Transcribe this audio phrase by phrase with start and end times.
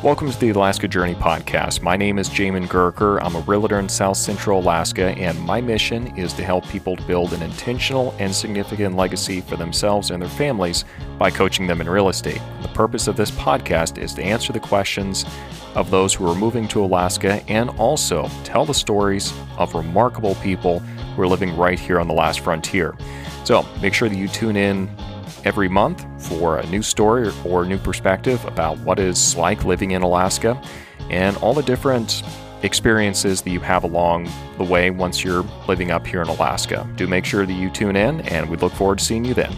[0.00, 1.82] Welcome to the Alaska Journey podcast.
[1.82, 3.20] My name is Jamin Gurker.
[3.20, 7.32] I'm a realtor in South Central Alaska, and my mission is to help people build
[7.32, 10.84] an intentional and significant legacy for themselves and their families
[11.18, 12.40] by coaching them in real estate.
[12.62, 15.24] The purpose of this podcast is to answer the questions
[15.74, 20.80] of those who are moving to Alaska and also tell the stories of remarkable people
[21.18, 22.96] who are living right here on the last frontier.
[23.42, 24.88] So make sure that you tune in
[25.44, 30.02] every month for a new story or new perspective about what it's like living in
[30.02, 30.62] Alaska
[31.10, 32.22] and all the different
[32.62, 36.88] experiences that you have along the way once you're living up here in Alaska.
[36.94, 39.52] Do make sure that you tune in, and we look forward to seeing you then.